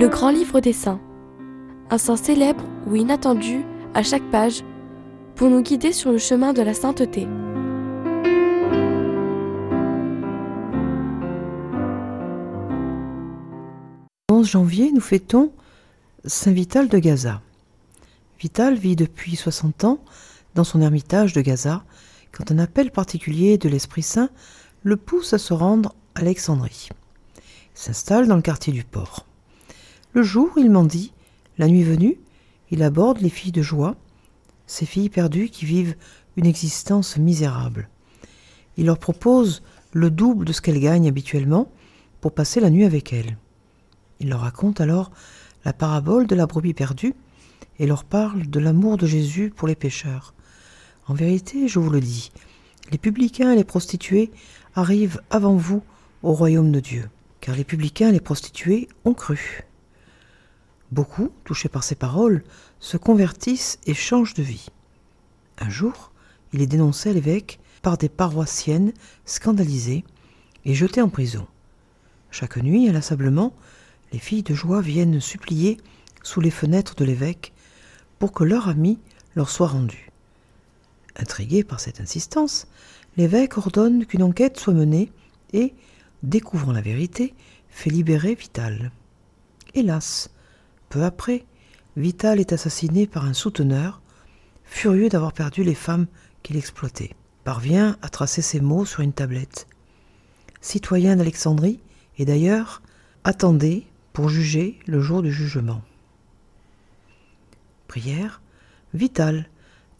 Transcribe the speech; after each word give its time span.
Le 0.00 0.08
grand 0.08 0.30
livre 0.30 0.60
des 0.60 0.72
saints. 0.72 0.98
Un 1.90 1.98
saint 1.98 2.16
célèbre 2.16 2.64
ou 2.86 2.96
inattendu 2.96 3.66
à 3.92 4.02
chaque 4.02 4.30
page 4.30 4.64
pour 5.36 5.50
nous 5.50 5.60
guider 5.60 5.92
sur 5.92 6.10
le 6.10 6.16
chemin 6.16 6.54
de 6.54 6.62
la 6.62 6.72
sainteté. 6.72 7.26
Le 14.30 14.34
11 14.36 14.48
janvier, 14.48 14.90
nous 14.90 15.02
fêtons 15.02 15.52
Saint 16.24 16.52
Vital 16.52 16.88
de 16.88 16.96
Gaza. 16.96 17.42
Vital 18.40 18.76
vit 18.76 18.96
depuis 18.96 19.36
60 19.36 19.84
ans 19.84 19.98
dans 20.54 20.64
son 20.64 20.80
ermitage 20.80 21.34
de 21.34 21.42
Gaza 21.42 21.84
quand 22.32 22.50
un 22.50 22.58
appel 22.58 22.90
particulier 22.90 23.58
de 23.58 23.68
l'Esprit 23.68 24.02
Saint 24.02 24.30
le 24.82 24.96
pousse 24.96 25.34
à 25.34 25.38
se 25.38 25.52
rendre 25.52 25.94
à 26.14 26.20
Alexandrie. 26.20 26.88
Il 27.36 27.42
s'installe 27.74 28.28
dans 28.28 28.36
le 28.36 28.40
quartier 28.40 28.72
du 28.72 28.82
port. 28.82 29.26
Le 30.12 30.22
jour, 30.24 30.50
il 30.56 30.70
mendie, 30.70 31.12
la 31.56 31.68
nuit 31.68 31.84
venue, 31.84 32.18
il 32.72 32.82
aborde 32.82 33.20
les 33.20 33.28
filles 33.28 33.52
de 33.52 33.62
joie, 33.62 33.94
ces 34.66 34.84
filles 34.84 35.08
perdues 35.08 35.48
qui 35.48 35.66
vivent 35.66 35.94
une 36.36 36.46
existence 36.46 37.16
misérable. 37.16 37.88
Il 38.76 38.86
leur 38.86 38.98
propose 38.98 39.62
le 39.92 40.10
double 40.10 40.44
de 40.44 40.52
ce 40.52 40.60
qu'elles 40.60 40.80
gagnent 40.80 41.08
habituellement 41.08 41.70
pour 42.20 42.32
passer 42.32 42.58
la 42.58 42.70
nuit 42.70 42.84
avec 42.84 43.12
elles. 43.12 43.36
Il 44.18 44.30
leur 44.30 44.40
raconte 44.40 44.80
alors 44.80 45.12
la 45.64 45.72
parabole 45.72 46.26
de 46.26 46.34
la 46.34 46.46
brebis 46.46 46.74
perdue 46.74 47.14
et 47.78 47.86
leur 47.86 48.04
parle 48.04 48.48
de 48.48 48.60
l'amour 48.60 48.96
de 48.96 49.06
Jésus 49.06 49.52
pour 49.54 49.68
les 49.68 49.76
pécheurs. 49.76 50.34
En 51.06 51.14
vérité, 51.14 51.68
je 51.68 51.78
vous 51.78 51.90
le 51.90 52.00
dis, 52.00 52.32
les 52.90 52.98
publicains 52.98 53.52
et 53.52 53.56
les 53.56 53.64
prostituées 53.64 54.30
arrivent 54.74 55.20
avant 55.30 55.54
vous 55.54 55.82
au 56.22 56.32
royaume 56.32 56.72
de 56.72 56.80
Dieu, 56.80 57.08
car 57.40 57.54
les 57.54 57.64
publicains 57.64 58.08
et 58.08 58.12
les 58.12 58.20
prostituées 58.20 58.88
ont 59.04 59.14
cru. 59.14 59.64
Beaucoup, 60.92 61.30
touchés 61.44 61.68
par 61.68 61.84
ces 61.84 61.94
paroles, 61.94 62.42
se 62.80 62.96
convertissent 62.96 63.78
et 63.86 63.94
changent 63.94 64.34
de 64.34 64.42
vie. 64.42 64.68
Un 65.58 65.70
jour, 65.70 66.10
il 66.52 66.62
est 66.62 66.66
dénoncé 66.66 67.10
à 67.10 67.12
l'évêque 67.12 67.60
par 67.82 67.96
des 67.96 68.08
paroissiennes 68.08 68.92
scandalisées 69.24 70.04
et 70.64 70.74
jeté 70.74 71.00
en 71.00 71.08
prison. 71.08 71.46
Chaque 72.30 72.56
nuit, 72.56 72.88
inlassablement, 72.88 73.54
les 74.12 74.18
filles 74.18 74.42
de 74.42 74.54
joie 74.54 74.80
viennent 74.80 75.20
supplier 75.20 75.78
sous 76.22 76.40
les 76.40 76.50
fenêtres 76.50 76.94
de 76.96 77.04
l'évêque 77.04 77.52
pour 78.18 78.32
que 78.32 78.44
leur 78.44 78.68
ami 78.68 78.98
leur 79.36 79.48
soit 79.48 79.68
rendu. 79.68 80.10
Intrigué 81.16 81.64
par 81.64 81.80
cette 81.80 82.00
insistance, 82.00 82.66
l'évêque 83.16 83.58
ordonne 83.58 84.06
qu'une 84.06 84.22
enquête 84.22 84.58
soit 84.58 84.74
menée 84.74 85.10
et, 85.52 85.74
découvrant 86.22 86.72
la 86.72 86.80
vérité, 86.80 87.34
fait 87.68 87.90
libérer 87.90 88.34
Vital. 88.34 88.90
Hélas, 89.74 90.30
peu 90.90 91.04
après, 91.04 91.46
Vital 91.96 92.40
est 92.40 92.52
assassiné 92.52 93.06
par 93.06 93.24
un 93.24 93.32
souteneur, 93.32 94.02
furieux 94.64 95.08
d'avoir 95.08 95.32
perdu 95.32 95.64
les 95.64 95.74
femmes 95.74 96.06
qu'il 96.42 96.56
exploitait. 96.56 97.14
Parvient 97.44 97.96
à 98.02 98.08
tracer 98.10 98.42
ces 98.42 98.60
mots 98.60 98.84
sur 98.84 99.00
une 99.00 99.14
tablette. 99.14 99.66
Citoyen 100.60 101.16
d'Alexandrie, 101.16 101.80
et 102.18 102.26
d'ailleurs, 102.26 102.82
attendez 103.24 103.86
pour 104.12 104.28
juger 104.28 104.78
le 104.86 105.00
jour 105.00 105.22
du 105.22 105.32
jugement. 105.32 105.82
Prière, 107.88 108.42
Vital, 108.92 109.48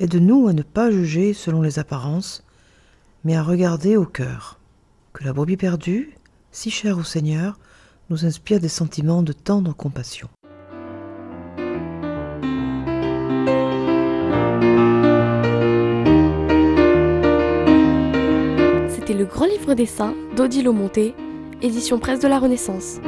aide-nous 0.00 0.48
à 0.48 0.52
ne 0.52 0.62
pas 0.62 0.90
juger 0.90 1.34
selon 1.34 1.62
les 1.62 1.78
apparences, 1.78 2.44
mais 3.24 3.36
à 3.36 3.42
regarder 3.42 3.96
au 3.96 4.06
cœur. 4.06 4.58
Que 5.12 5.24
la 5.24 5.32
brebis 5.32 5.56
perdue, 5.56 6.16
si 6.50 6.70
chère 6.70 6.98
au 6.98 7.04
Seigneur, 7.04 7.58
nous 8.08 8.24
inspire 8.24 8.58
des 8.60 8.68
sentiments 8.68 9.22
de 9.22 9.32
tendre 9.32 9.74
compassion. 9.74 10.28
Grand 19.28 19.46
livre 19.46 19.74
des 19.74 19.86
saints 19.86 20.14
d'Odile 20.36 20.70
Monté, 20.70 21.14
édition 21.62 21.98
presse 21.98 22.20
de 22.20 22.28
la 22.28 22.38
Renaissance. 22.38 23.00